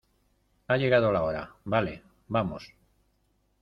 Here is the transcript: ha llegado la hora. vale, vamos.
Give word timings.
ha 0.65 0.77
llegado 0.77 1.11
la 1.11 1.21
hora. 1.21 1.53
vale, 1.63 2.01
vamos. 2.27 2.73